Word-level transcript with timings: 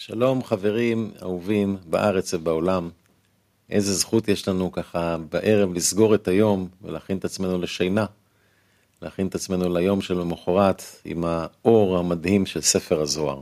שלום 0.00 0.44
חברים 0.44 1.10
אהובים 1.22 1.76
בארץ 1.86 2.34
ובעולם. 2.34 2.90
איזה 3.70 3.94
זכות 3.94 4.28
יש 4.28 4.48
לנו 4.48 4.72
ככה 4.72 5.16
בערב 5.30 5.74
לסגור 5.74 6.14
את 6.14 6.28
היום 6.28 6.68
ולהכין 6.82 7.18
את 7.18 7.24
עצמנו 7.24 7.58
לשינה. 7.58 8.06
להכין 9.02 9.26
את 9.26 9.34
עצמנו 9.34 9.74
ליום 9.74 10.00
של 10.00 10.14
למחרת 10.14 10.82
עם 11.04 11.24
האור 11.24 11.98
המדהים 11.98 12.46
של 12.46 12.60
ספר 12.60 13.00
הזוהר. 13.00 13.40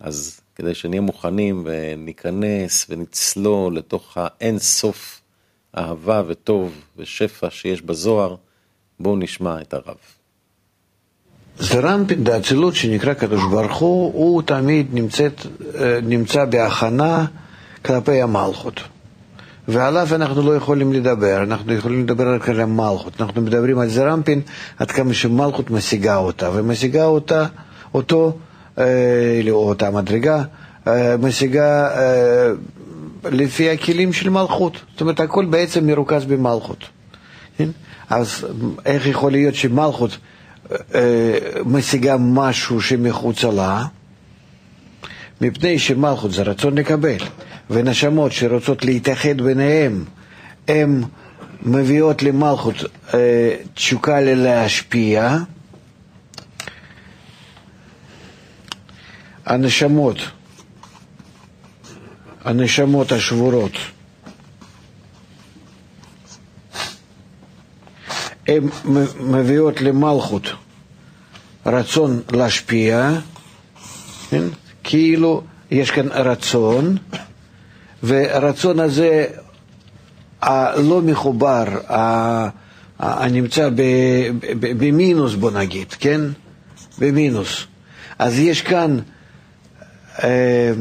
אז 0.00 0.40
כדי 0.54 0.74
שנהיה 0.74 1.00
מוכנים 1.00 1.66
וניכנס 1.66 2.86
ונצלול 2.88 3.76
לתוך 3.76 4.18
האין 4.20 4.58
סוף 4.58 5.20
אהבה 5.76 6.22
וטוב 6.26 6.80
ושפע 6.96 7.50
שיש 7.50 7.82
בזוהר, 7.82 8.36
בואו 9.00 9.16
נשמע 9.16 9.60
את 9.60 9.74
הרב. 9.74 9.98
זרנפין 11.58 12.24
דאצילות 12.24 12.74
שנקרא 12.74 13.14
קדוש 13.14 13.42
ברוך 13.50 13.76
הוא, 13.78 14.12
הוא 14.14 14.42
תמיד 14.42 14.86
נמצאת, 14.92 15.46
נמצא 16.02 16.44
בהכנה 16.44 17.24
כלפי 17.84 18.22
המלכות. 18.22 18.80
ועליו 19.68 20.08
אנחנו 20.14 20.42
לא 20.42 20.56
יכולים 20.56 20.92
לדבר, 20.92 21.42
אנחנו 21.42 21.72
יכולים 21.72 22.02
לדבר 22.02 22.34
רק 22.34 22.48
על 22.48 22.60
המלכות. 22.60 23.20
אנחנו 23.20 23.42
מדברים 23.42 23.78
על 23.78 23.88
זרמפין 23.88 24.40
עד 24.78 24.90
כמה 24.90 25.14
שמלכות 25.14 25.70
משיגה 25.70 26.16
אותה, 26.16 26.50
ומשיגה 26.54 27.04
אותה, 27.04 27.46
אותו, 27.94 28.36
אה, 28.78 28.84
או 29.50 29.68
אותה 29.68 29.90
מדרגה, 29.90 30.42
אה, 30.86 31.16
משיגה 31.16 31.88
אה, 31.96 32.50
לפי 33.24 33.70
הכלים 33.70 34.12
של 34.12 34.30
מלכות. 34.30 34.76
זאת 34.92 35.00
אומרת, 35.00 35.20
הכל 35.20 35.44
בעצם 35.44 35.86
מרוכז 35.86 36.24
במלכות. 36.24 36.84
כן? 37.58 37.68
אז 38.10 38.46
איך 38.86 39.06
יכול 39.06 39.32
להיות 39.32 39.54
שמלכות 39.54 40.18
משיגה 41.66 42.16
משהו 42.18 42.80
שמחוצה 42.80 43.50
לה? 43.50 43.84
מפני 45.40 45.78
שמלכות 45.78 46.32
זה 46.32 46.42
רצון 46.42 46.78
לקבל, 46.78 47.16
ונשמות 47.70 48.32
שרוצות 48.32 48.84
להתאחד 48.84 49.40
ביניהם, 49.40 50.04
הן 50.68 51.02
מביאות 51.62 52.22
למלכות 52.22 52.74
אה, 53.14 53.56
תשוקה 53.74 54.20
להשפיע. 54.20 55.36
הנשמות, 59.46 60.16
הנשמות 62.44 63.12
השבורות, 63.12 63.72
הן 68.48 68.68
מביאות 69.20 69.80
למלכות 69.80 70.42
רצון 71.66 72.22
להשפיע, 72.32 73.10
כן? 74.30 74.42
כאילו 74.84 75.42
יש 75.70 75.90
כאן 75.90 76.08
רצון, 76.08 76.96
והרצון 78.02 78.80
הזה 78.80 79.26
הלא 80.42 81.02
מחובר, 81.02 81.64
הנמצא 82.98 83.68
במינוס 84.60 85.34
בוא 85.34 85.50
נגיד, 85.50 85.92
כן? 85.92 86.20
במינוס. 86.98 87.66
אז 88.18 88.38
יש 88.38 88.62
כאן 88.62 88.98
אה, 90.24 90.72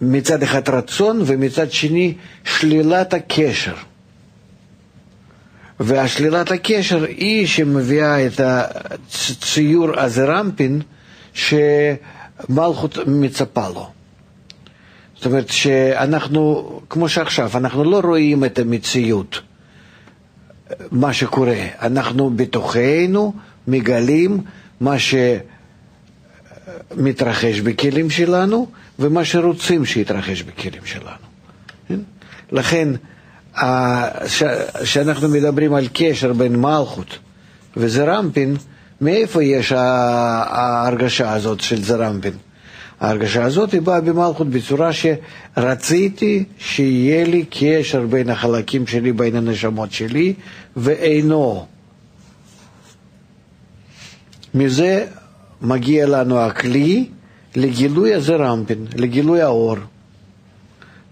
מצד 0.00 0.42
אחד 0.42 0.68
רצון 0.68 1.22
ומצד 1.26 1.72
שני 1.72 2.14
שלילת 2.44 3.14
הקשר. 3.14 3.74
והשלילת 5.84 6.50
הקשר 6.50 7.04
היא 7.04 7.46
שמביאה 7.46 8.26
את 8.26 8.40
הציור 8.40 10.00
הזרמפין 10.00 10.80
שמלכות 11.34 12.98
מצפה 13.06 13.68
לו. 13.68 13.90
זאת 15.16 15.26
אומרת 15.26 15.48
שאנחנו, 15.48 16.70
כמו 16.88 17.08
שעכשיו, 17.08 17.50
אנחנו 17.54 17.84
לא 17.84 18.00
רואים 18.00 18.44
את 18.44 18.58
המציאות, 18.58 19.40
מה 20.90 21.12
שקורה. 21.12 21.56
אנחנו 21.82 22.30
בתוכנו 22.36 23.32
מגלים 23.68 24.40
מה 24.80 24.94
שמתרחש 26.90 27.60
בכלים 27.60 28.10
שלנו 28.10 28.66
ומה 28.98 29.24
שרוצים 29.24 29.84
שיתרחש 29.84 30.42
בכלים 30.42 30.84
שלנו. 30.84 31.26
כן? 31.88 31.98
לכן, 32.52 32.88
כשאנחנו 34.82 35.28
מדברים 35.28 35.74
על 35.74 35.88
קשר 35.92 36.32
בין 36.32 36.56
מלכות 36.56 37.18
וזרמפין, 37.76 38.56
מאיפה 39.00 39.42
יש 39.42 39.72
ההרגשה 39.72 41.32
הזאת 41.32 41.60
של 41.60 41.82
זרמפין? 41.82 42.32
ההרגשה 43.00 43.44
הזאת 43.44 43.72
היא 43.72 43.80
באה 43.80 44.00
במלכות 44.00 44.48
בצורה 44.50 44.90
שרציתי 44.92 46.44
שיהיה 46.58 47.24
לי 47.24 47.44
קשר 47.50 48.06
בין 48.06 48.30
החלקים 48.30 48.86
שלי, 48.86 49.12
בין 49.12 49.36
הנשמות 49.36 49.92
שלי, 49.92 50.34
ואינו. 50.76 51.66
מזה 54.54 55.06
מגיע 55.62 56.06
לנו 56.06 56.38
הכלי 56.38 57.08
לגילוי 57.56 58.14
הזרמפין, 58.14 58.86
לגילוי 58.96 59.40
האור. 59.42 59.76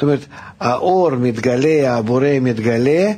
זאת 0.01 0.03
אומרת, 0.03 0.27
האור 0.61 1.11
מתגלה, 1.11 1.97
הבורא 1.97 2.29
מתגלה, 2.41 3.13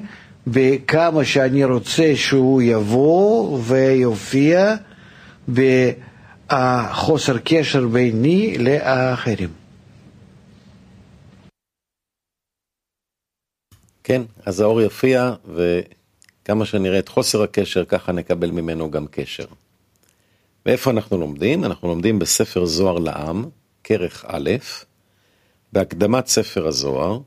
בכמה 0.46 1.24
שאני 1.24 1.64
רוצה 1.64 2.12
שהוא 2.16 2.62
יבוא 2.62 3.58
ויופיע 3.62 4.74
בחוסר 5.48 7.38
קשר 7.44 7.86
ביני 7.86 8.58
לאחרים. 8.58 9.48
כן, 14.04 14.22
אז 14.46 14.60
האור 14.60 14.80
יופיע, 14.80 15.34
וכמה 15.54 16.64
שנראה 16.64 16.98
את 16.98 17.08
חוסר 17.08 17.42
הקשר, 17.42 17.84
ככה 17.84 18.12
נקבל 18.12 18.50
ממנו 18.50 18.90
גם 18.90 19.06
קשר. 19.10 19.46
ואיפה 20.66 20.90
אנחנו 20.90 21.18
לומדים? 21.18 21.64
אנחנו 21.64 21.88
לומדים 21.88 22.18
בספר 22.18 22.64
זוהר 22.64 22.98
לעם, 22.98 23.44
כרך 23.84 24.24
א', 24.28 24.50
בהקדמת 25.72 26.26
ספר 26.26 26.66
הזוהר, 26.66 27.20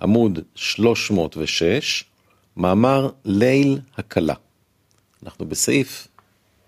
עמוד 0.00 0.38
306, 0.54 2.04
מאמר 2.56 3.10
ליל 3.24 3.80
הקלה. 3.96 4.34
אנחנו 5.22 5.46
בסעיף 5.46 6.08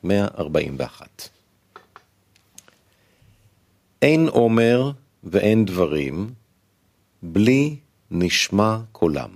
141. 0.03 1.29
אין 4.03 4.29
עומר 4.29 4.91
ואין 5.25 5.65
דברים, 5.65 6.35
בלי 7.23 7.77
נשמע 8.11 8.79
קולם. 8.93 9.31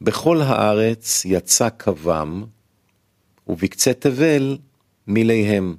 בכל 0.00 0.40
הארץ 0.40 1.22
יצא 1.24 1.68
קוום, 1.68 2.46
ובקצה 3.46 3.94
תבל 3.94 4.58
מיליהם. 5.06 5.76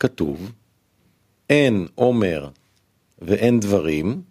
כתוב, 0.00 0.52
אין 1.50 1.86
עומר 1.94 2.50
ואין 3.22 3.60
דברים, 3.60 4.22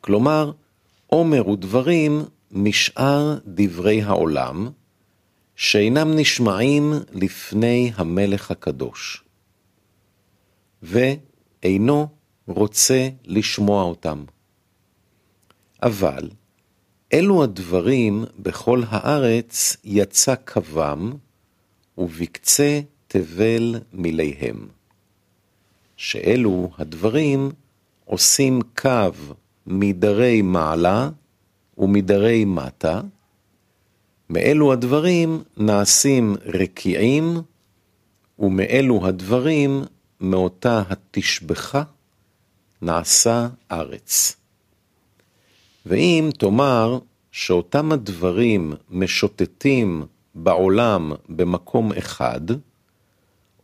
כלומר, 0.00 0.52
עומר 1.06 1.48
ודברים 1.48 2.22
משאר 2.50 3.38
דברי 3.46 4.02
העולם, 4.02 4.70
שאינם 5.56 6.16
נשמעים 6.16 6.92
לפני 7.12 7.92
המלך 7.94 8.50
הקדוש, 8.50 9.24
ואינו 10.82 12.08
רוצה 12.46 13.08
לשמוע 13.24 13.82
אותם. 13.82 14.24
אבל 15.82 16.30
אלו 17.12 17.42
הדברים 17.42 18.24
בכל 18.38 18.82
הארץ 18.88 19.76
יצא 19.84 20.34
קוום, 20.34 21.16
ובקצה 21.98 22.80
תבל 23.08 23.80
מיליהם. 23.92 24.68
שאלו 25.96 26.70
הדברים 26.78 27.50
עושים 28.10 28.60
קו 28.76 29.12
מדרי 29.66 30.42
מעלה 30.42 31.10
ומדרי 31.78 32.44
מטה, 32.44 33.00
מאלו 34.30 34.72
הדברים 34.72 35.42
נעשים 35.56 36.36
רקיעים, 36.44 37.36
ומאלו 38.38 39.06
הדברים 39.06 39.82
מאותה 40.20 40.82
התשבחה 40.88 41.82
נעשה 42.82 43.48
ארץ. 43.70 44.36
ואם 45.86 46.30
תאמר 46.38 46.98
שאותם 47.32 47.92
הדברים 47.92 48.74
משוטטים 48.90 50.06
בעולם 50.34 51.12
במקום 51.28 51.92
אחד, 51.92 52.40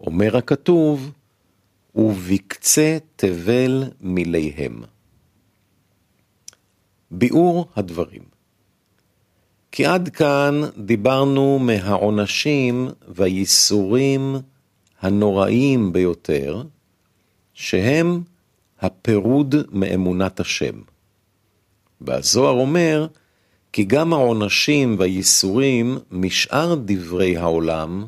אומר 0.00 0.36
הכתוב, 0.36 1.12
ובקצה 1.96 2.98
תבל 3.16 3.84
מיליהם. 4.00 4.82
ביאור 7.10 7.68
הדברים 7.76 8.22
כי 9.72 9.86
עד 9.86 10.08
כאן 10.08 10.60
דיברנו 10.78 11.58
מהעונשים 11.58 12.88
והייסורים 13.08 14.36
הנוראיים 15.00 15.92
ביותר 15.92 16.62
שהם 17.54 18.22
הפירוד 18.80 19.54
מאמונת 19.72 20.40
השם. 20.40 20.80
והזוהר 22.00 22.54
אומר 22.54 23.06
כי 23.72 23.84
גם 23.84 24.12
העונשים 24.12 24.96
והייסורים 24.98 25.98
משאר 26.10 26.74
דברי 26.84 27.36
העולם, 27.36 28.06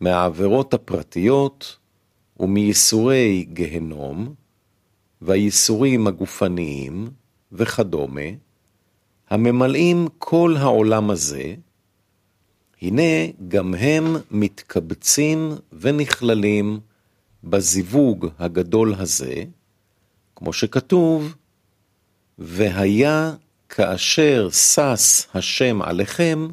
מהעבירות 0.00 0.74
הפרטיות 0.74 1.77
ומייסורי 2.40 3.46
גהנום, 3.52 4.34
והייסורים 5.22 6.06
הגופניים 6.06 7.10
וכדומה, 7.52 8.20
הממלאים 9.30 10.08
כל 10.18 10.56
העולם 10.58 11.10
הזה, 11.10 11.54
הנה 12.82 13.26
גם 13.48 13.74
הם 13.74 14.16
מתקבצים 14.30 15.52
ונכללים 15.72 16.80
בזיווג 17.44 18.26
הגדול 18.38 18.94
הזה, 18.98 19.34
כמו 20.36 20.52
שכתוב, 20.52 21.34
והיה 22.38 23.34
כאשר 23.68 24.48
שש 24.52 25.26
השם 25.34 25.82
עליכם, 25.82 26.48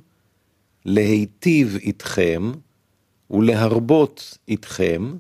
להיטיב 0.86 1.76
איתכם 1.76 2.52
ולהרבות 3.32 4.38
איתכם, 4.48 5.14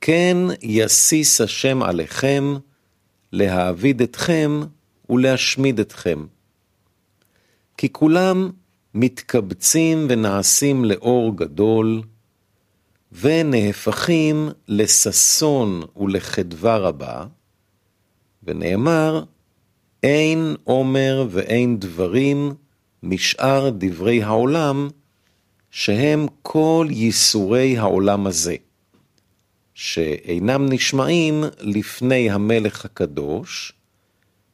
כן 0.00 0.36
יסיס 0.62 1.40
השם 1.40 1.82
עליכם, 1.82 2.54
להעביד 3.32 4.02
אתכם 4.02 4.60
ולהשמיד 5.10 5.80
אתכם. 5.80 6.26
כי 7.76 7.92
כולם 7.92 8.50
מתקבצים 8.94 10.06
ונעשים 10.08 10.84
לאור 10.84 11.36
גדול, 11.36 12.02
ונהפכים 13.12 14.48
לששון 14.68 15.82
ולחדווה 15.96 16.76
רבה, 16.76 17.24
ונאמר, 18.42 19.24
אין 20.02 20.56
עומר 20.64 21.26
ואין 21.30 21.78
דברים 21.80 22.54
משאר 23.02 23.70
דברי 23.70 24.22
העולם, 24.22 24.88
שהם 25.70 26.26
כל 26.42 26.86
ייסורי 26.90 27.78
העולם 27.78 28.26
הזה, 28.26 28.56
שאינם 29.82 30.66
נשמעים 30.72 31.44
לפני 31.60 32.30
המלך 32.30 32.84
הקדוש, 32.84 33.72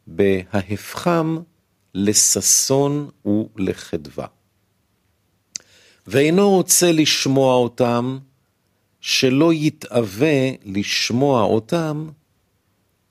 בההפכם 0.06 1.36
לששון 1.94 3.10
ולחדווה. 3.26 4.26
ואינו 6.06 6.50
רוצה 6.50 6.92
לשמוע 6.92 7.54
אותם, 7.54 8.18
שלא 9.00 9.52
יתאווה 9.52 10.50
לשמוע 10.64 11.42
אותם, 11.42 12.08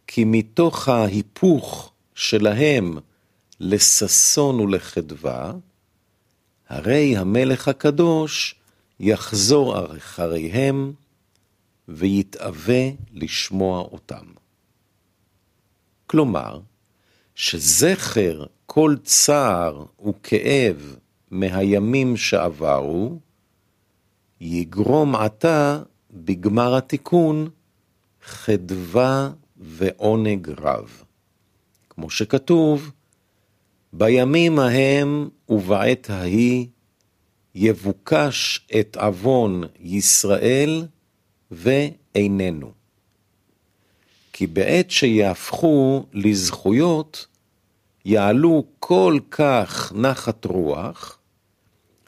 כי 0.08 0.24
מתוך 0.24 0.90
ההיפוך 0.90 1.92
שלהם 2.16 2.98
לששון 3.60 4.60
ולחדווה, 4.60 5.54
הרי 6.70 7.18
המלך 7.18 7.68
הקדוש 7.68 8.56
יחזור 9.00 9.96
אחריהם 9.98 10.94
ויתאווה 11.88 12.90
לשמוע 13.14 13.80
אותם. 13.80 14.26
כלומר, 16.08 16.60
שזכר 17.36 18.46
כל 18.66 18.96
צער 19.04 19.86
וכאב 20.08 20.96
מהימים 21.32 22.18
שעברו, 22.18 23.20
יגרום 24.42 25.16
עתה 25.16 25.84
בגמר 26.12 26.76
התיקון 26.76 27.50
חדווה 28.24 29.32
ועונג 29.58 30.50
רב. 30.58 31.04
כמו 31.90 32.10
שכתוב, 32.10 32.92
בימים 33.94 34.60
ההם 34.60 35.30
ובעת 35.50 36.10
ההיא 36.10 36.68
יבוקש 37.56 38.68
את 38.80 38.98
עוון 38.98 39.64
ישראל 39.80 40.88
ואיננו. 41.56 42.72
כי 44.34 44.48
בעת 44.48 44.92
שיהפכו 44.92 46.06
לזכויות, 46.14 47.28
יעלו 48.06 48.66
כל 48.80 49.20
כך 49.32 49.94
נחת 49.96 50.46
רוח, 50.46 51.20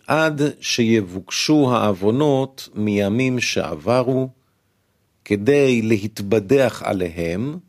עד 0.08 0.42
שיבוקשו 0.62 1.72
העוונות 1.76 2.70
מימים 2.76 3.40
שעברו, 3.40 4.30
כדי 5.26 5.82
להתבדח 5.82 6.82
עליהם, 6.86 7.60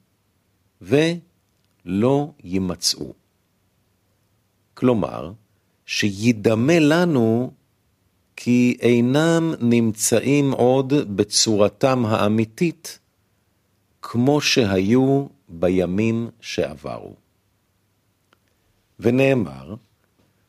ולא 0.82 2.32
יימצאו. 2.44 3.12
כלומר, 4.74 5.32
שידמה 5.86 6.78
לנו 6.78 7.52
כי 8.40 8.76
אינם 8.80 9.54
נמצאים 9.60 10.52
עוד 10.52 10.92
בצורתם 11.16 12.06
האמיתית, 12.06 12.98
כמו 14.02 14.40
שהיו 14.40 15.26
בימים 15.48 16.28
שעברו. 16.40 17.14
ונאמר, 19.00 19.74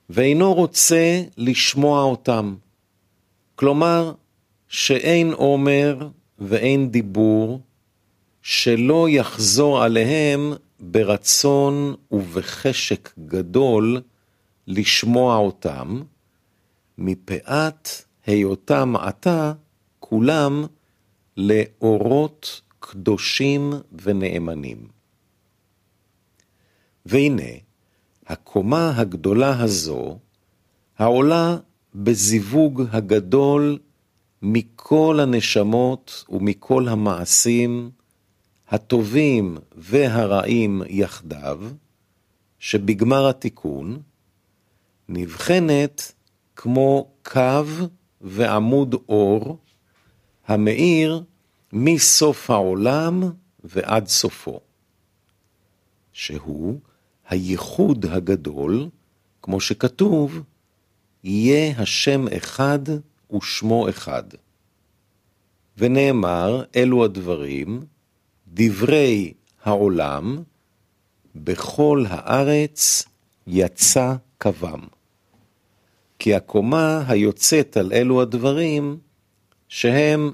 ואינו 0.09 0.53
רוצה 0.53 1.21
לשמוע 1.38 2.03
אותם. 2.03 2.56
כלומר, 3.56 4.13
שאין 4.68 5.33
אומר 5.33 6.07
ואין 6.39 6.89
דיבור, 6.92 7.62
שלא 8.42 9.09
יחזור 9.09 9.83
עליהם 9.83 10.53
ברצון 10.80 11.95
ובחשק 12.12 13.13
גדול 13.25 14.01
לשמוע 14.68 15.38
אותם, 15.38 16.01
מפאת 17.01 17.90
היותם 18.25 18.96
עתה 18.96 19.54
כולם 20.00 20.66
לאורות 21.38 22.62
קדושים 22.80 23.74
ונאמנים. 24.01 24.88
והנה, 27.06 27.51
הקומה 28.28 28.94
הגדולה 28.96 29.62
הזו, 29.62 30.19
העולה 30.98 31.57
בזיווג 31.96 32.84
הגדול 32.92 33.80
מכל 34.42 35.19
הנשמות 35.22 36.25
ומכל 36.30 36.88
המעשים, 36.88 37.92
הטובים 38.69 39.57
והרעים 39.76 40.81
יחדיו, 40.88 41.59
שבגמר 42.59 43.30
התיקון, 43.30 44.02
נבחנת 45.09 46.14
כמו 46.61 47.11
קו 47.23 47.66
ועמוד 48.21 48.95
אור, 49.09 49.57
המאיר 50.47 51.23
מסוף 51.73 52.49
העולם 52.49 53.23
ועד 53.63 54.07
סופו, 54.07 54.59
שהוא 56.13 56.80
הייחוד 57.30 58.06
הגדול, 58.06 58.89
כמו 59.42 59.61
שכתוב, 59.61 60.44
יהיה 61.23 61.81
השם 61.81 62.25
אחד 62.37 62.80
ושמו 63.31 63.89
אחד. 63.89 64.23
ונאמר 65.78 66.63
אלו 66.75 67.06
הדברים, 67.06 67.81
דברי 68.47 69.33
העולם, 69.63 70.44
בכל 71.35 72.06
הארץ 72.09 73.04
יצא 73.47 74.16
קוום. 74.37 74.98
כי 76.19 76.35
הקומה 76.35 77.04
היוצאת 77.07 77.78
על 77.78 77.94
אלו 77.94 78.21
הדברים, 78.21 78.97
שהם 79.68 80.31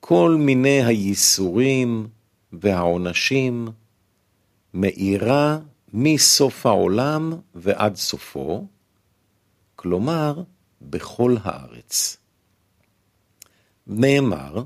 כל 0.00 0.36
מיני 0.38 0.84
הייסורים 0.84 2.08
והעונשים, 2.52 3.68
מאירה 4.74 5.58
מסוף 5.92 6.66
העולם 6.66 7.32
ועד 7.54 7.96
סופו, 7.96 8.66
כלומר, 9.76 10.42
בכל 10.82 11.36
הארץ. 11.42 12.16
נאמר, 13.86 14.62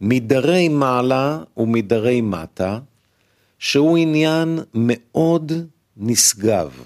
מדרי 0.00 0.68
מעלה 0.68 1.42
ומדרי 1.56 2.20
מטה, 2.20 2.78
שהוא 3.58 3.98
עניין 3.98 4.58
מאוד 4.74 5.52
נשגב, 5.96 6.84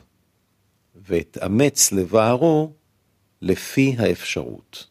ואתאמץ 0.97 1.93
לבערו 1.93 2.73
לפי 3.43 3.95
האפשרות. 3.99 4.87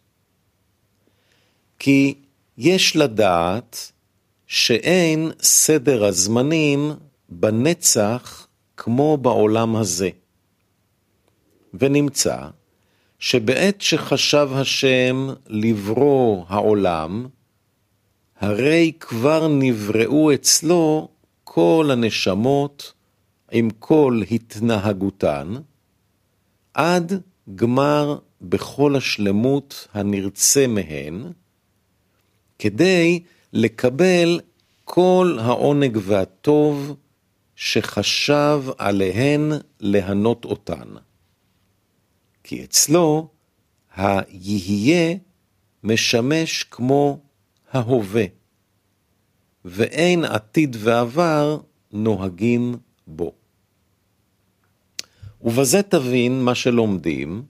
כי 1.79 2.15
יש 2.57 2.95
לדעת 2.95 3.91
שאין 4.47 5.31
סדר 5.41 6.05
הזמנים 6.05 6.91
בנצח 7.29 8.47
כמו 8.77 9.17
בעולם 9.17 9.75
הזה. 9.75 10.09
ונמצא 11.73 12.37
שבעת 13.19 13.81
שחשב 13.81 14.49
השם 14.53 15.27
לברוא 15.47 16.45
העולם, 16.47 17.27
הרי 18.39 18.91
כבר 18.99 19.47
נבראו 19.47 20.33
אצלו 20.33 21.07
כל 21.43 21.89
הנשמות 21.91 22.93
עם 23.51 23.69
כל 23.79 24.21
התנהגותן, 24.31 25.53
עד 26.73 27.21
גמר 27.55 28.19
בכל 28.41 28.95
השלמות 28.95 29.87
הנרצה 29.93 30.67
מהן, 30.67 31.31
כדי 32.59 33.23
לקבל 33.53 34.39
כל 34.83 35.37
העונג 35.41 35.97
והטוב 36.01 36.95
שחשב 37.55 38.63
עליהן 38.77 39.51
להנות 39.79 40.45
אותן. 40.45 40.87
כי 42.43 42.63
אצלו 42.63 43.27
היהיה 43.95 45.15
משמש 45.83 46.63
כמו 46.63 47.19
ההווה, 47.71 48.25
ואין 49.65 50.23
עתיד 50.23 50.75
ועבר 50.79 51.59
נוהגים 51.91 52.75
בו. 53.07 53.31
ובזה 55.47 55.81
תבין 55.81 56.41
מה 56.43 56.55
שלומדים, 56.55 57.43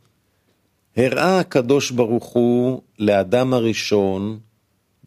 הראה 0.98 1.40
הקדוש 1.40 1.92
ברוך 1.92 2.26
הוא 2.26 2.82
לאדם 3.00 3.54
הראשון 3.54 4.40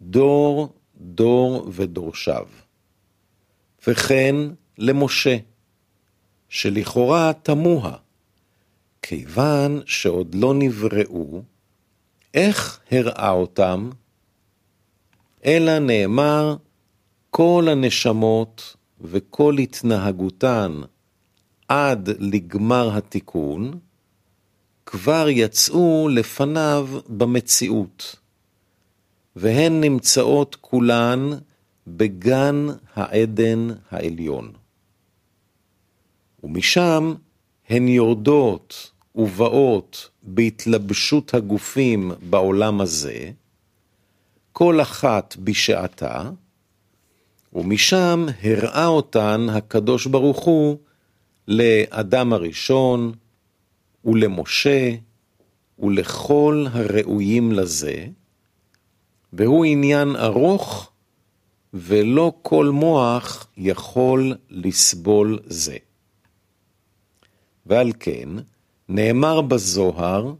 דור, 0.02 0.74
דור 0.96 1.68
ודורשיו, 1.72 2.46
וכן 3.86 4.36
למשה, 4.78 5.36
שלכאורה 6.48 7.32
תמוה, 7.42 7.96
כיוון 9.02 9.80
שעוד 9.86 10.34
לא 10.34 10.54
נבראו, 10.54 11.42
איך 12.34 12.80
הראה 12.90 13.30
אותם? 13.30 13.90
אלא 15.44 15.78
נאמר, 15.78 16.56
כל 17.30 17.66
הנשמות 17.70 18.76
וכל 19.00 19.58
התנהגותן 19.58 20.80
עד 21.70 22.08
לגמר 22.18 22.96
התיקון, 22.96 23.78
כבר 24.86 25.26
יצאו 25.28 26.08
לפניו 26.08 26.88
במציאות, 27.08 28.16
והן 29.36 29.80
נמצאות 29.80 30.56
כולן 30.60 31.30
בגן 31.86 32.66
העדן 32.94 33.68
העליון. 33.90 34.52
ומשם 36.44 37.14
הן 37.68 37.88
יורדות 37.88 38.90
ובאות 39.14 40.08
בהתלבשות 40.22 41.34
הגופים 41.34 42.12
בעולם 42.30 42.80
הזה, 42.80 43.30
כל 44.52 44.80
אחת 44.80 45.36
בשעתה, 45.36 46.30
ומשם 47.52 48.26
הראה 48.42 48.86
אותן 48.86 49.46
הקדוש 49.50 50.06
ברוך 50.06 50.38
הוא 50.44 50.78
לאדם 51.50 52.32
הראשון 52.32 53.12
ולמשה 54.04 54.90
ולכל 55.78 56.66
הראויים 56.72 57.52
לזה, 57.52 58.06
והוא 59.32 59.64
עניין 59.64 60.16
ארוך 60.16 60.90
ולא 61.74 62.32
כל 62.42 62.68
מוח 62.68 63.46
יכול 63.56 64.34
לסבול 64.50 65.38
זה. 65.46 65.76
ועל 67.66 67.92
כן, 68.00 68.28
נאמר 68.88 69.40
בזוהר, 69.40 70.34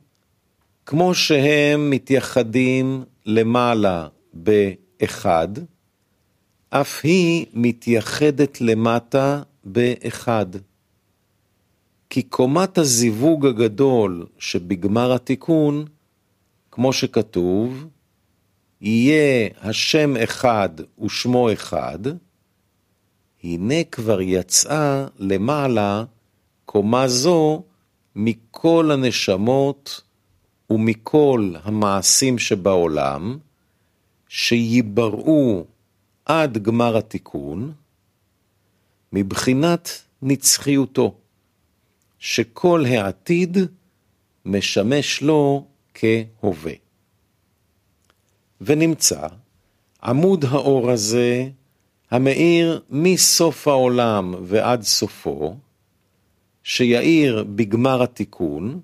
כמו 0.87 1.15
שהם 1.15 1.91
מתייחדים 1.91 3.05
למעלה 3.27 4.09
באחד, 4.33 5.49
אף 6.71 7.01
היא 7.05 7.47
מתייחדת 7.55 8.61
למטה 8.61 9.43
באחד. 9.65 10.47
כי 12.11 12.23
קומת 12.23 12.79
הזיווג 12.79 13.47
הגדול 13.47 14.27
שבגמר 14.39 15.13
התיקון, 15.13 15.85
כמו 16.71 16.93
שכתוב, 16.93 17.87
יהיה 18.81 19.49
השם 19.61 20.17
אחד 20.17 20.69
ושמו 21.05 21.53
אחד, 21.53 21.99
הנה 23.45 23.85
כבר 23.93 24.21
יצאה 24.21 25.07
למעלה 25.19 26.05
קומה 26.65 27.09
זו 27.09 27.63
מכל 28.17 28.91
הנשמות 28.93 30.01
ומכל 30.71 31.55
המעשים 31.63 32.39
שבעולם, 32.39 33.39
שיבראו 34.29 35.65
עד 36.25 36.59
גמר 36.59 36.97
התיקון, 36.97 37.73
מבחינת 39.13 40.03
נצחיותו, 40.23 41.20
שכל 42.21 42.85
העתיד 42.89 43.59
משמש 44.45 45.23
לו 45.23 45.67
כהווה. 45.95 46.73
ונמצא 48.61 49.27
עמוד 50.03 50.45
האור 50.45 50.91
הזה, 50.91 51.49
המאיר 52.11 52.83
מסוף 52.91 53.69
העולם 53.69 54.35
ועד 54.43 54.83
סופו, 54.83 55.57
שיאיר 56.63 57.45
בגמר 57.45 58.03
התיקון, 58.03 58.81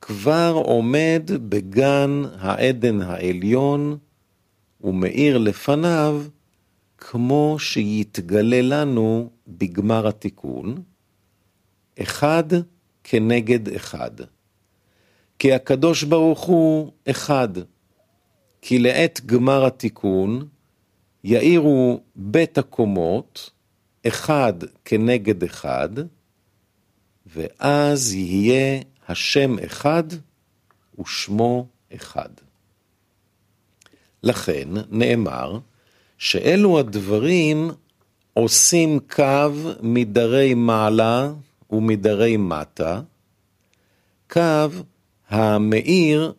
כבר 0.00 0.60
עומד 0.64 1.30
בגן 1.48 2.22
העדן 2.38 3.02
העליון 3.02 3.98
ומאיר 4.80 5.38
לפניו 5.38 6.22
כמו 6.98 7.56
שיתגלה 7.58 8.60
לנו 8.62 9.30
בגמר 9.48 10.08
התיקון, 10.08 10.82
אחד 12.02 12.44
כנגד 13.04 13.68
אחד. 13.68 14.10
כי 15.38 15.52
הקדוש 15.52 16.02
ברוך 16.02 16.40
הוא 16.40 16.92
אחד, 17.10 17.48
כי 18.62 18.78
לעת 18.78 19.20
גמר 19.26 19.66
התיקון 19.66 20.48
יאירו 21.24 22.00
בית 22.16 22.58
הקומות, 22.58 23.50
אחד 24.06 24.52
כנגד 24.84 25.44
אחד, 25.44 25.88
ואז 27.26 28.12
יהיה 28.12 28.80
השם 29.08 29.58
אחד 29.58 30.04
ושמו 31.00 31.66
אחד. 31.94 32.28
לכן 34.22 34.68
נאמר 34.90 35.58
שאלו 36.18 36.78
הדברים 36.78 37.70
עושים 38.34 38.98
קו 39.10 39.52
מדרי 39.82 40.54
מעלה 40.54 41.32
ומדרי 41.72 42.36
מטה, 42.36 43.00
קו 44.30 44.68
המאיר 45.28 46.32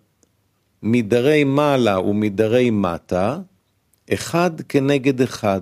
מדרי 0.83 1.43
מעלה 1.43 1.99
ומדרי 1.99 2.69
מטה, 2.69 3.39
אחד 4.13 4.61
כנגד 4.61 5.21
אחד. 5.21 5.61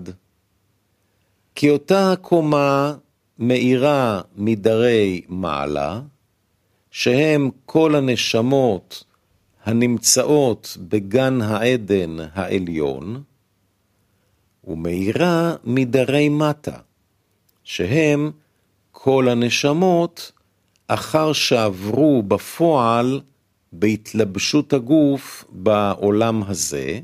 כי 1.56 1.70
אותה 1.70 2.14
קומה 2.22 2.96
מאירה 3.40 4.22
מדרי 4.36 5.22
מעלה, 5.28 6.02
שהם 6.92 7.50
כל 7.66 7.96
הנשמות 7.96 9.04
הנמצאות 9.66 10.78
בגן 10.90 11.42
העדן 11.42 12.18
העליון, 12.34 13.24
ומאירה 14.64 15.56
מדרי 15.64 16.30
מטה, 16.30 16.78
שהם 17.64 18.32
כל 19.02 19.30
הנשמות 19.30 20.32
אחר 20.88 21.34
שעברו 21.34 22.24
בפועל 22.24 23.22
בהתלבשות 23.72 24.74
הגוף 24.74 25.46
בעולם 25.50 26.44
הזה, 26.44 27.00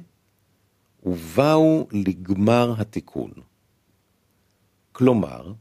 ובאו 1.04 1.88
לגמר 1.92 2.74
התיקון. 2.78 3.32
כלומר, 4.92 5.54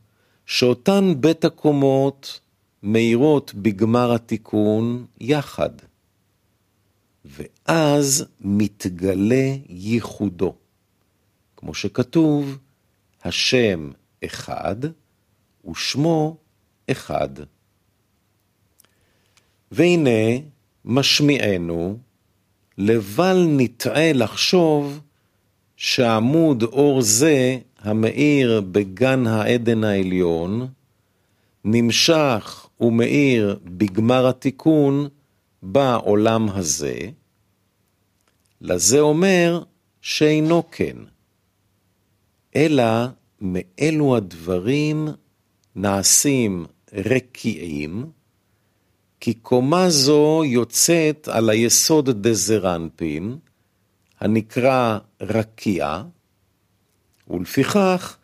שאותן 0.46 1.14
בית 1.20 1.44
הקומות 1.44 2.40
מאירות 2.82 3.54
בגמר 3.54 4.12
התיקון 4.14 5.06
יחד, 5.20 5.70
ואז 7.24 8.24
מתגלה 8.40 9.54
ייחודו, 9.68 10.54
כמו 11.56 11.74
שכתוב, 11.74 12.58
השם 13.24 13.90
אחד 14.24 14.76
ושמו 15.70 16.36
אחד. 16.90 17.28
והנה 19.70 20.38
משמיענו, 20.84 21.98
לבל 22.78 23.46
נטעה 23.48 24.12
לחשוב 24.12 25.00
שעמוד 25.76 26.62
אור 26.62 27.02
זה 27.02 27.58
המאיר 27.78 28.60
בגן 28.60 29.26
העדן 29.26 29.84
העליון, 29.84 30.68
נמשך 31.64 32.68
ומאיר 32.80 33.58
בגמר 33.64 34.28
התיקון 34.28 35.08
בעולם 35.62 36.48
הזה. 36.48 36.98
לזה 38.60 39.00
אומר 39.00 39.62
שאינו 40.00 40.70
כן, 40.70 40.96
אלא 42.56 42.84
מאלו 43.40 44.16
הדברים 44.16 45.08
נעשים 45.76 46.66
רקיעים, 46.92 48.10
כי 49.20 49.34
קומה 49.34 49.90
זו 49.90 50.42
יוצאת 50.46 51.28
על 51.28 51.50
היסוד 51.50 52.10
דזרנפין, 52.26 53.38
הנקרא 54.20 54.98
רקיע, 55.20 56.02
ולפיכך 57.30 58.16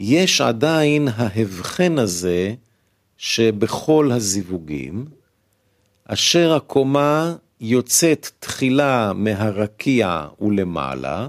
יש 0.00 0.40
עדיין 0.40 1.08
ההבחן 1.14 1.98
הזה 1.98 2.54
שבכל 3.16 4.10
הזיווגים, 4.12 5.04
אשר 6.04 6.54
הקומה 6.54 7.36
יוצאת 7.60 8.30
תחילה 8.38 9.12
מהרקיע 9.14 10.28
ולמעלה, 10.40 11.28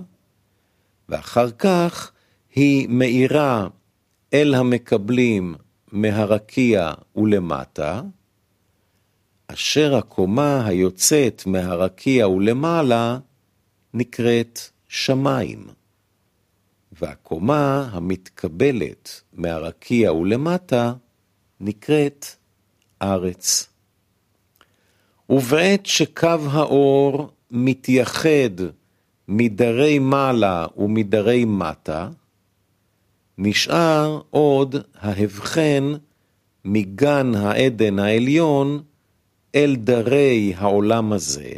ואחר 1.10 1.52
כך 1.52 2.12
היא 2.56 2.88
מאירה 2.90 3.68
אל 4.34 4.56
המקבלים 4.56 5.56
מהרקיע 5.92 6.92
ולמטה, 7.16 8.02
אשר 9.48 9.96
הקומה 9.96 10.66
היוצאת 10.66 11.44
מהרקיע 11.46 12.28
ולמעלה 12.28 13.18
נקראת 13.94 14.60
שמיים, 14.88 15.68
והקומה 16.92 17.90
המתקבלת 17.92 19.22
מהרקיע 19.34 20.14
ולמטה 20.14 20.94
נקראת 21.60 22.26
ארץ. 23.02 23.70
ובעת 25.30 25.86
שקו 25.86 26.38
האור 26.52 27.30
מתייחד 27.52 28.56
מדרי 29.28 30.00
מעלה 30.00 30.66
ומדרי 30.78 31.46
מטה, 31.46 32.10
נשאר 33.42 34.22
עוד 34.30 34.76
ההבחן 34.96 35.94
מגן 36.66 37.36
העדן 37.36 38.00
העליון 38.00 38.84
אל 39.56 39.76
דרי 39.76 40.54
העולם 40.58 41.14
הזה, 41.14 41.54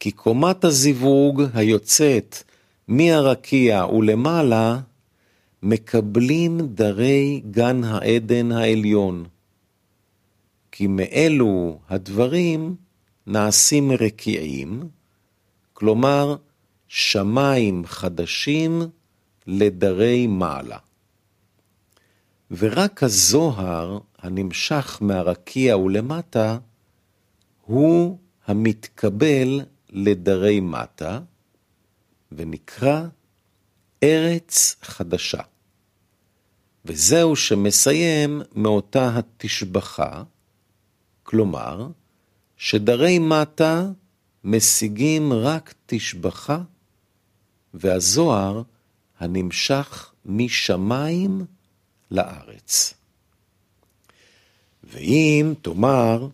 כי 0.00 0.10
קומת 0.10 0.64
הזיווג 0.64 1.42
היוצאת 1.54 2.42
מהרקיע 2.88 3.86
ולמעלה, 3.86 4.80
מקבלים 5.62 6.58
דרי 6.60 7.42
גן 7.50 7.84
העדן 7.84 8.52
העליון. 8.52 9.24
כי 10.72 10.86
מאלו 10.86 11.78
הדברים 11.88 12.76
נעשים 13.26 13.92
רקיעים, 13.92 14.88
כלומר 15.72 16.36
שמיים 16.88 17.82
חדשים 17.86 18.82
לדרי 19.46 20.26
מעלה. 20.26 20.78
ורק 22.50 23.02
הזוהר 23.02 23.98
הנמשך 24.18 24.98
מהרקיע 25.00 25.76
ולמטה 25.76 26.58
הוא 27.62 28.18
המתקבל 28.46 29.60
לדרי 29.90 30.60
מטה, 30.60 31.20
ונקרא 32.32 33.02
ארץ 34.02 34.76
חדשה. 34.82 35.42
וזהו 36.84 37.36
שמסיים 37.36 38.42
מאותה 38.54 39.18
התשבחה, 39.18 40.22
כלומר, 41.22 41.88
שדרי 42.56 43.18
מטה 43.18 43.90
משיגים 44.44 45.32
רק 45.32 45.74
תשבחה, 45.86 46.62
והזוהר 47.74 48.62
הנמשך 49.20 50.12
משמיים 50.24 51.44
לארץ. 52.10 52.94
ואם 54.84 55.54
תאמר 55.62 56.28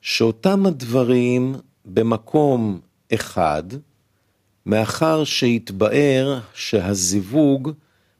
שאותם 0.00 0.66
הדברים 0.66 1.54
במקום 1.84 2.80
אחד, 3.14 3.62
מאחר 4.66 5.24
שהתבאר 5.24 6.40
שהזיווג 6.54 7.70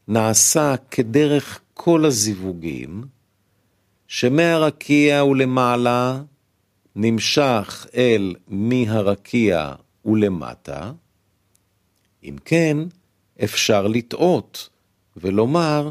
נעשה 0.09 0.75
כדרך 0.91 1.61
כל 1.75 2.05
הזיווגים, 2.05 3.05
שמהרקיע 4.09 5.25
ולמעלה 5.25 6.23
נמשך 6.97 7.87
אל 7.95 8.35
מהרקיע 8.49 9.75
ולמטה, 10.05 10.93
אם 12.25 12.37
כן, 12.45 12.77
אפשר 13.45 13.87
לטעות 13.87 14.69
ולומר 15.17 15.91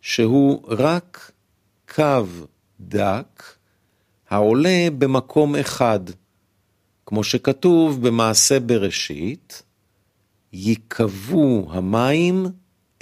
שהוא 0.00 0.62
רק 0.68 1.32
קו 1.94 2.26
דק 2.80 3.42
העולה 4.30 4.88
במקום 4.98 5.56
אחד, 5.56 6.00
כמו 7.06 7.24
שכתוב 7.24 8.06
במעשה 8.06 8.60
בראשית, 8.60 9.62
ייקבו 10.52 11.68
המים 11.70 12.46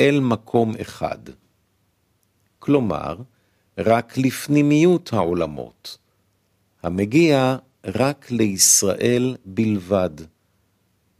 אל 0.00 0.20
מקום 0.20 0.74
אחד. 0.80 1.18
כלומר, 2.58 3.16
רק 3.78 4.18
לפנימיות 4.18 5.12
העולמות, 5.12 5.98
המגיע 6.82 7.56
רק 7.84 8.30
לישראל 8.30 9.36
בלבד, 9.44 10.10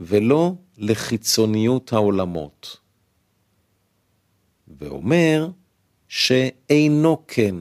ולא 0.01 0.55
לחיצוניות 0.79 1.93
העולמות. 1.93 2.77
ואומר 4.79 5.49
שאינו 6.09 7.23
כן, 7.29 7.55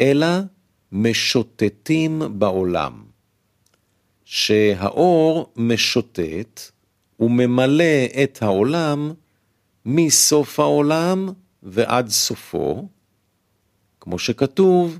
אלא 0.00 0.26
משוטטים 0.92 2.22
בעולם. 2.38 3.04
שהאור 4.24 5.52
משוטט 5.56 6.60
וממלא 7.20 8.06
את 8.22 8.42
העולם 8.42 9.12
מסוף 9.84 10.60
העולם 10.60 11.28
ועד 11.62 12.08
סופו, 12.08 12.88
כמו 14.00 14.18
שכתוב, 14.18 14.98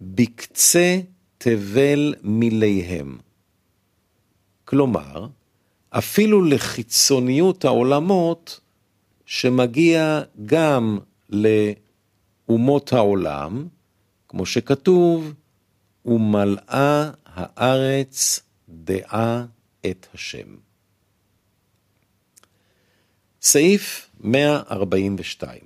בקצה 0.00 1.00
תבל 1.38 2.14
מיליהם. 2.22 3.18
כלומר, 4.64 5.26
אפילו 5.98 6.44
לחיצוניות 6.44 7.64
העולמות, 7.64 8.60
שמגיע 9.26 10.22
גם 10.46 10.98
לאומות 11.28 12.92
העולם, 12.92 13.68
כמו 14.28 14.46
שכתוב, 14.46 15.32
ומלאה 16.06 17.10
הארץ 17.26 18.40
דעה 18.68 19.44
את 19.86 20.06
השם. 20.14 20.56
סעיף 23.42 24.10
142 24.20 25.60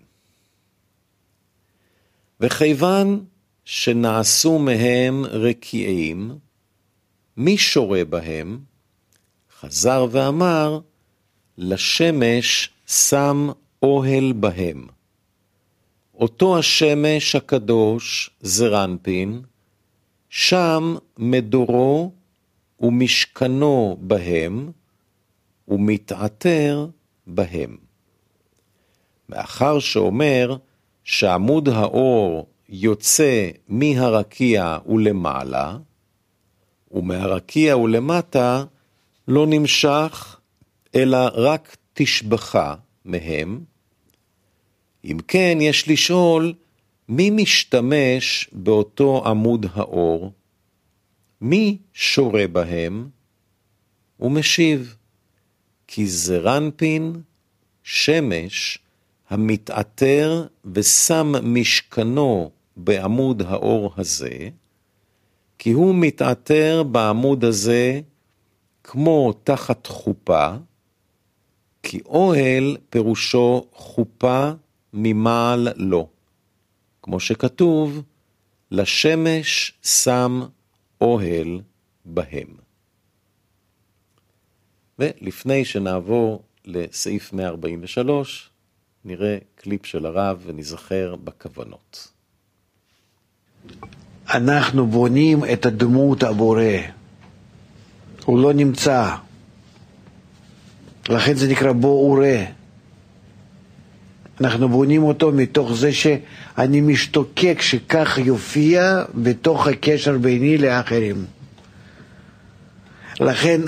וכיוון 2.40 3.24
שנעשו 3.64 4.58
מהם 4.58 5.24
רקיעים, 5.24 6.38
מי 7.36 7.58
שורה 7.58 8.04
בהם? 8.04 8.67
חזר 9.60 10.06
ואמר, 10.10 10.80
לשמש 11.58 12.70
שם 12.86 13.48
אוהל 13.82 14.32
בהם. 14.32 14.86
אותו 16.14 16.58
השמש 16.58 17.34
הקדוש, 17.34 18.30
זרנפין, 18.40 19.42
שם 20.28 20.96
מדורו 21.18 22.12
ומשכנו 22.80 23.96
בהם, 24.00 24.70
ומתעטר 25.68 26.86
בהם. 27.26 27.76
מאחר 29.28 29.78
שאומר 29.78 30.56
שעמוד 31.04 31.68
האור 31.68 32.46
יוצא 32.68 33.50
מהרקיע 33.68 34.78
ולמעלה, 34.86 35.76
ומהרקיע 36.90 37.76
ולמטה 37.76 38.64
לא 39.28 39.46
נמשך, 39.46 40.40
אלא 40.94 41.18
רק 41.34 41.76
תשבחה 41.94 42.74
מהם. 43.04 43.60
אם 45.04 45.18
כן, 45.28 45.58
יש 45.60 45.88
לשאול, 45.88 46.54
מי 47.08 47.30
משתמש 47.30 48.48
באותו 48.52 49.22
עמוד 49.26 49.66
האור? 49.72 50.32
מי 51.40 51.78
שורה 51.94 52.46
בהם? 52.52 53.08
הוא 54.16 54.30
משיב, 54.30 54.96
כי 55.86 56.06
זרנפין, 56.06 57.20
שמש, 57.82 58.78
המתעטר 59.30 60.46
ושם 60.74 61.32
משכנו 61.42 62.50
בעמוד 62.76 63.42
האור 63.42 63.92
הזה, 63.96 64.48
כי 65.58 65.70
הוא 65.70 65.94
מתעטר 65.94 66.82
בעמוד 66.82 67.44
הזה 67.44 68.00
כמו 68.90 69.32
תחת 69.44 69.86
חופה, 69.86 70.48
כי 71.82 72.00
אוהל 72.06 72.76
פירושו 72.90 73.66
חופה 73.72 74.50
ממעל 74.92 75.68
לו, 75.76 76.08
כמו 77.02 77.20
שכתוב, 77.20 78.02
לשמש 78.70 79.72
שם 79.82 80.40
אוהל 81.00 81.60
בהם. 82.04 82.48
ולפני 84.98 85.64
שנעבור 85.64 86.42
לסעיף 86.64 87.32
143, 87.32 88.50
נראה 89.04 89.38
קליפ 89.54 89.86
של 89.86 90.06
הרב 90.06 90.42
ונזכר 90.46 91.16
בכוונות. 91.24 92.12
אנחנו 94.34 94.86
בונים 94.86 95.44
את 95.52 95.66
הדמות 95.66 96.22
הבורא. 96.22 96.97
הוא 98.28 98.38
לא 98.38 98.52
נמצא. 98.52 99.14
לכן 101.08 101.34
זה 101.34 101.48
נקרא 101.48 101.72
בו 101.72 101.88
וראה. 101.88 102.44
אנחנו 104.40 104.68
בונים 104.68 105.02
אותו 105.02 105.32
מתוך 105.32 105.72
זה 105.72 105.92
שאני 105.92 106.80
משתוקק 106.80 107.58
שכך 107.60 108.18
יופיע 108.18 109.02
בתוך 109.14 109.66
הקשר 109.66 110.18
ביני 110.18 110.58
לאחרים. 110.58 111.24
לכן 113.20 113.60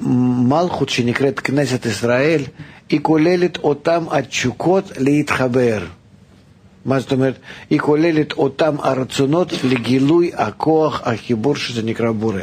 המלכות 0.00 0.88
שנקראת 0.88 1.40
כנסת 1.40 1.86
ישראל, 1.86 2.42
היא 2.88 3.00
כוללת 3.02 3.56
אותם 3.58 4.04
התשוקות 4.10 4.92
להתחבר. 4.98 5.82
מה 6.84 7.00
זאת 7.00 7.12
אומרת? 7.12 7.38
היא 7.70 7.80
כוללת 7.80 8.32
אותם 8.32 8.76
הרצונות 8.78 9.52
לגילוי 9.64 10.30
הכוח, 10.34 11.00
החיבור 11.04 11.56
שזה 11.56 11.82
נקרא 11.82 12.10
בורא. 12.10 12.40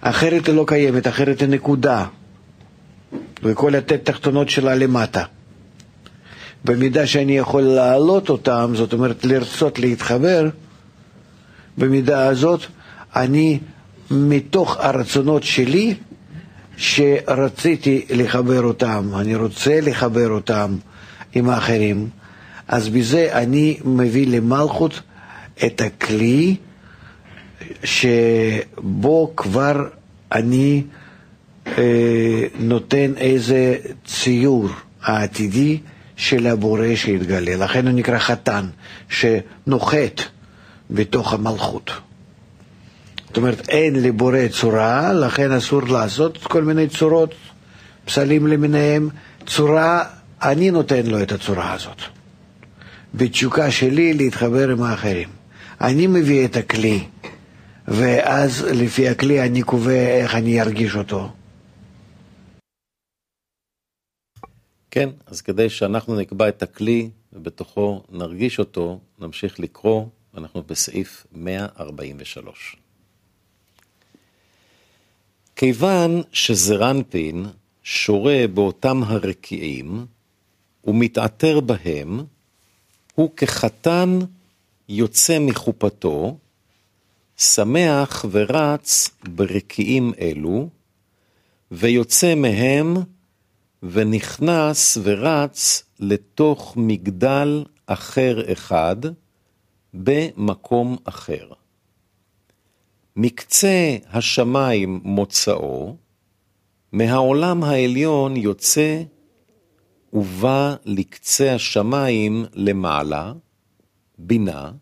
אחרת 0.00 0.46
היא 0.46 0.54
לא 0.54 0.64
קיימת, 0.66 1.06
אחרת 1.06 1.40
היא 1.40 1.48
נקודה. 1.48 2.06
וכל 3.42 3.74
התת 3.74 4.04
תחתונות 4.04 4.48
שלה 4.48 4.74
למטה. 4.74 5.24
במידה 6.64 7.06
שאני 7.06 7.38
יכול 7.38 7.62
להעלות 7.62 8.28
אותם, 8.28 8.72
זאת 8.74 8.92
אומרת 8.92 9.24
לרצות 9.24 9.78
להתחבר, 9.78 10.48
במידה 11.78 12.26
הזאת 12.26 12.60
אני 13.16 13.58
מתוך 14.10 14.76
הרצונות 14.80 15.42
שלי 15.42 15.94
שרציתי 16.76 18.06
לחבר 18.10 18.62
אותם, 18.62 19.10
אני 19.14 19.34
רוצה 19.34 19.80
לחבר 19.80 20.30
אותם 20.30 20.76
עם 21.34 21.48
האחרים, 21.48 22.08
אז 22.68 22.88
בזה 22.88 23.28
אני 23.32 23.78
מביא 23.84 24.26
למלכות 24.26 25.00
את 25.66 25.80
הכלי 25.80 26.56
שבו 27.84 29.32
כבר 29.36 29.88
אני 30.32 30.82
אה, 31.66 32.42
נותן 32.58 33.12
איזה 33.16 33.76
ציור 34.04 34.68
העתידי 35.02 35.78
של 36.16 36.46
הבורא 36.46 36.94
שהתגלה. 36.94 37.56
לכן 37.56 37.86
הוא 37.86 37.94
נקרא 37.94 38.18
חתן, 38.18 38.66
שנוחת 39.08 40.20
בתוך 40.90 41.32
המלכות. 41.32 41.90
זאת 43.28 43.36
אומרת, 43.36 43.68
אין 43.68 44.02
לבורא 44.02 44.48
צורה, 44.50 45.12
לכן 45.12 45.52
אסור 45.52 45.82
לעשות 45.82 46.38
כל 46.42 46.64
מיני 46.64 46.88
צורות, 46.88 47.34
פסלים 48.04 48.46
למיניהם. 48.46 49.08
צורה, 49.46 50.04
אני 50.42 50.70
נותן 50.70 51.06
לו 51.06 51.22
את 51.22 51.32
הצורה 51.32 51.72
הזאת. 51.72 52.02
בתשוקה 53.16 53.70
שלי 53.70 54.14
להתחבר 54.14 54.68
עם 54.70 54.82
האחרים. 54.82 55.28
אני 55.80 56.06
מביא 56.06 56.44
את 56.44 56.56
הכלי, 56.56 57.04
ואז 57.88 58.64
לפי 58.64 59.08
הכלי 59.08 59.42
אני 59.42 59.62
קובע 59.62 60.20
איך 60.20 60.34
אני 60.34 60.60
ארגיש 60.60 60.96
אותו. 60.96 61.32
כן, 64.90 65.08
אז 65.26 65.40
כדי 65.40 65.70
שאנחנו 65.70 66.20
נקבע 66.20 66.48
את 66.48 66.62
הכלי 66.62 67.10
ובתוכו 67.32 68.02
נרגיש 68.10 68.58
אותו, 68.58 69.00
נמשיך 69.18 69.60
לקרוא, 69.60 70.06
אנחנו 70.36 70.62
בסעיף 70.62 71.26
143. 71.32 72.76
כיוון 75.56 76.22
שזרנפין 76.32 77.46
שורה 77.82 78.44
באותם 78.54 79.02
הרקיעים 79.02 80.06
ומתעטר 80.84 81.60
בהם, 81.60 82.20
הוא 83.14 83.30
כחתן 83.36 84.18
יוצא 84.88 85.38
מחופתו, 85.38 86.36
שמח 87.36 88.24
ורץ 88.30 89.10
ברקיעים 89.28 90.12
אלו, 90.20 90.68
ויוצא 91.70 92.34
מהם 92.34 92.96
ונכנס 93.82 94.98
ורץ 95.02 95.82
לתוך 96.00 96.74
מגדל 96.76 97.64
אחר 97.86 98.52
אחד 98.52 98.96
במקום 99.94 100.96
אחר. 101.04 101.48
מקצה 103.16 103.96
השמיים 104.10 105.00
מוצאו, 105.04 105.96
מהעולם 106.92 107.64
העליון 107.64 108.36
יוצא 108.36 109.02
ובא 110.14 110.76
לקצה 110.84 111.54
השמיים 111.54 112.44
למעלה, 112.54 113.32
בינה, 114.18 114.72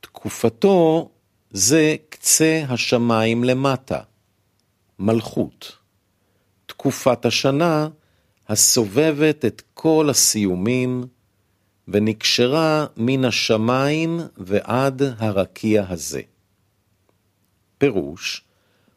תקופתו 0.00 1.10
זה 1.50 1.96
קצה 2.08 2.62
השמיים 2.68 3.44
למטה, 3.44 4.00
מלכות. 4.98 5.76
תקופת 6.66 7.24
השנה 7.24 7.88
הסובבת 8.48 9.44
את 9.44 9.62
כל 9.74 10.06
הסיומים 10.10 11.04
ונקשרה 11.88 12.86
מן 12.96 13.24
השמיים 13.24 14.20
ועד 14.36 15.02
הרקיע 15.18 15.84
הזה. 15.88 16.20
פירוש, 17.78 18.44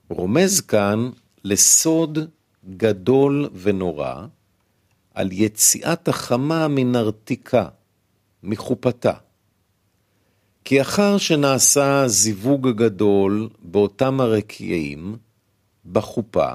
רומז 0.10 0.62
כאן 0.62 1.10
לסוד 1.44 2.20
גדול 2.78 3.50
ונורא 3.54 4.26
על 5.13 5.30
יציאת 5.32 6.08
החמה 6.08 6.67
מנרתיקה, 6.67 7.67
מחופתה. 8.43 9.13
כי 10.63 10.82
אחר 10.82 11.17
שנעשה 11.17 12.04
זיווג 12.08 12.69
גדול 12.69 13.49
באותם 13.60 14.21
הרקיעים, 14.21 15.17
בחופה, 15.86 16.49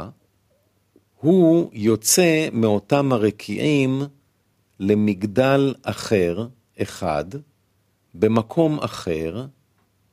הוא 1.20 1.70
יוצא 1.72 2.48
מאותם 2.52 3.12
הרקיעים 3.12 4.02
למגדל 4.80 5.74
אחר, 5.82 6.46
אחד, 6.82 7.24
במקום 8.14 8.78
אחר, 8.78 9.46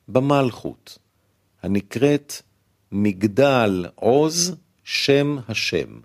במלכות, 0.08 0.98
הנקראת 1.62 2.32
מגדל 2.92 3.86
עוז 3.94 4.56
שם 4.84 5.36
השם. 5.48 6.00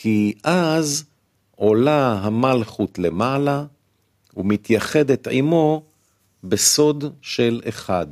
כי 0.00 0.34
אז 0.44 1.04
עולה 1.56 2.12
המלכות 2.12 2.98
למעלה 2.98 3.64
ומתייחדת 4.36 5.28
עמו 5.30 5.82
בסוד 6.44 7.04
של 7.22 7.60
אחד. 7.68 8.06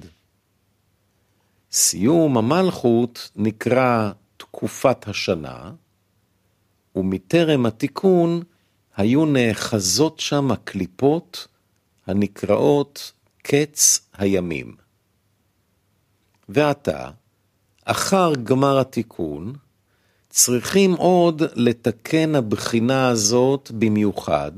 סיום 1.72 2.38
המלכות 2.38 3.30
נקרא 3.36 4.10
תקופת 4.36 5.08
השנה, 5.08 5.72
ומטרם 6.96 7.66
התיקון 7.66 8.42
היו 8.96 9.26
נאחזות 9.26 10.20
שם 10.20 10.50
הקליפות 10.50 11.48
הנקראות 12.06 13.12
קץ 13.42 14.08
הימים. 14.18 14.76
ועתה, 16.48 17.10
אחר 17.84 18.32
גמר 18.34 18.78
התיקון, 18.78 19.52
צריכים 20.36 20.92
עוד 20.92 21.42
לתקן 21.54 22.34
הבחינה 22.34 23.08
הזאת 23.08 23.70
במיוחד, 23.70 24.52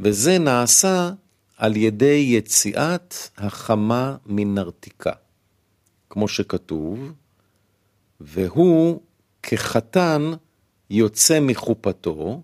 וזה 0.00 0.38
נעשה 0.38 1.10
על 1.56 1.76
ידי 1.76 2.24
יציאת 2.28 3.14
החמה 3.36 4.16
מנרתיקה. 4.26 5.12
כמו 6.10 6.28
שכתוב, 6.28 7.12
והוא 8.20 9.00
כחתן 9.42 10.32
יוצא 10.90 11.40
מחופתו, 11.40 12.42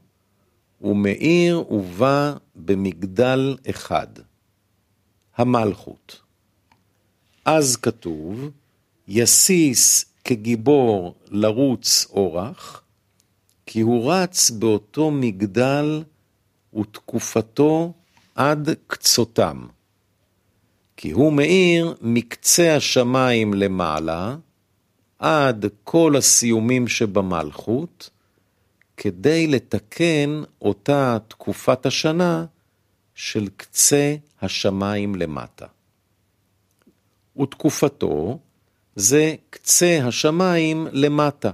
ומאיר 0.81 1.73
ובא 1.73 2.35
במגדל 2.57 3.57
אחד, 3.71 4.09
המלכות. 5.37 6.21
אז 7.45 7.77
כתוב, 7.77 8.51
יסיס 9.09 10.08
כגיבור 10.25 11.15
לרוץ 11.31 12.07
אורח, 12.11 12.83
כי 13.67 13.81
הוא 13.81 14.13
רץ 14.13 14.51
באותו 14.51 15.11
מגדל 15.11 16.03
ותקופתו 16.81 17.93
עד 18.35 18.69
קצותם. 18.87 19.67
כי 20.97 21.11
הוא 21.11 21.33
מאיר 21.33 21.95
מקצה 22.01 22.77
השמיים 22.77 23.55
למעלה, 23.55 24.37
עד 25.19 25.67
כל 25.85 26.15
הסיומים 26.17 26.89
שבמלכות, 26.89 28.11
כדי 28.97 29.47
לתקן 29.47 30.43
אותה 30.63 31.19
תקופת 31.29 31.87
השנה 31.87 32.47
של 33.15 33.49
קצה 33.57 34.17
השמיים 34.43 35.15
למטה. 35.15 35.67
ותקופתו 37.41 38.39
זה 39.01 39.35
קצה 39.51 40.01
השמיים 40.05 40.87
למטה, 40.93 41.51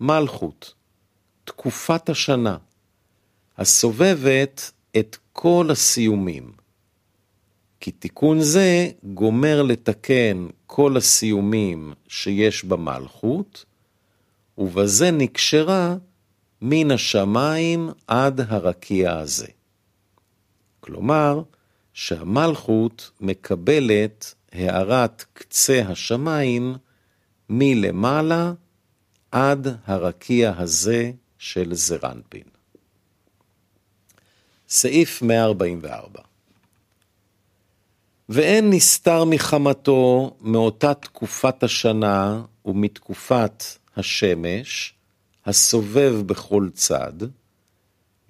מלכות, 0.00 0.74
תקופת 1.44 2.08
השנה, 2.08 2.56
הסובבת 3.58 4.70
את 4.96 5.16
כל 5.32 5.68
הסיומים. 5.70 6.52
כי 7.80 7.90
תיקון 7.90 8.40
זה 8.40 8.90
גומר 9.04 9.62
לתקן 9.62 10.46
כל 10.66 10.96
הסיומים 10.96 11.92
שיש 12.08 12.64
במלכות, 12.64 13.64
ובזה 14.58 15.10
נקשרה 15.10 15.96
מן 16.62 16.90
השמיים 16.90 17.90
עד 18.06 18.40
הרקיע 18.48 19.18
הזה. 19.18 19.48
כלומר, 20.80 21.42
שהמלכות 21.92 23.10
מקבלת 23.20 24.34
הארת 24.56 25.24
קצה 25.32 25.82
השמיים 25.88 26.74
מלמעלה 27.50 28.52
עד 29.30 29.68
הרקיע 29.86 30.52
הזה 30.56 31.10
של 31.38 31.74
זרנפין. 31.74 32.42
סעיף 34.68 35.22
144 35.22 36.20
ואין 38.28 38.70
נסתר 38.70 39.24
מחמתו 39.24 40.36
מאותה 40.40 40.94
תקופת 40.94 41.62
השנה 41.62 42.42
ומתקופת 42.64 43.64
השמש, 43.96 44.94
הסובב 45.46 46.14
בכל 46.26 46.68
צד, 46.74 47.12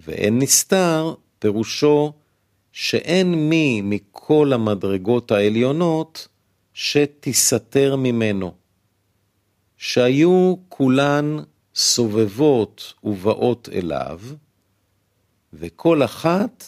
ואין 0.01 0.39
נסתר 0.39 1.15
פירושו 1.39 2.13
שאין 2.79 3.49
מי 3.49 3.81
מכל 3.85 4.51
המדרגות 4.55 5.31
העליונות 5.31 6.29
שתיסתר 6.75 7.97
ממנו, 7.97 8.55
שהיו 9.77 10.55
כולן 10.69 11.37
סובבות 11.75 12.95
ובאות 13.05 13.69
אליו, 13.73 14.21
וכל 15.53 16.05
אחת 16.05 16.65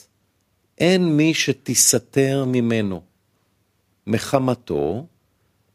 אין 0.78 1.16
מי 1.16 1.34
שתיסתר 1.34 2.44
ממנו. 2.46 3.02
מחמתו, 4.06 5.06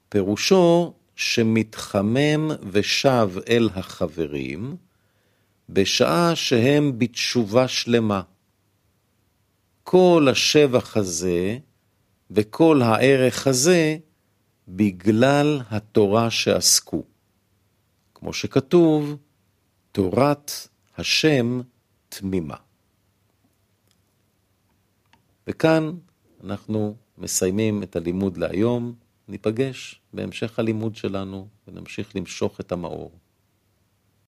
פירושו 0.09 0.93
שמתחמם 1.15 2.51
ושב 2.71 3.29
אל 3.49 3.69
החברים, 3.75 4.75
בשעה 5.69 6.35
שהם 6.35 6.99
בתשובה 6.99 7.67
שלמה. 7.67 8.21
כל 9.83 10.27
השבח 10.31 10.97
הזה 10.97 11.57
וכל 12.31 12.81
הערך 12.81 13.47
הזה 13.47 13.97
בגלל 14.67 15.61
התורה 15.69 16.31
שעסקו. 16.31 17.03
כמו 18.13 18.33
שכתוב, 18.33 19.17
תורת 19.91 20.51
השם 20.97 21.61
תמימה. 22.09 22.55
וכאן 25.47 25.91
אנחנו 26.43 26.95
מסיימים 27.17 27.83
את 27.83 27.95
הלימוד 27.95 28.37
להיום, 28.37 28.93
ניפגש 29.27 30.01
בהמשך 30.13 30.59
הלימוד 30.59 30.95
שלנו 30.95 31.47
ונמשיך 31.67 32.15
למשוך 32.15 32.59
את 32.59 32.71
המאור. 32.71 33.11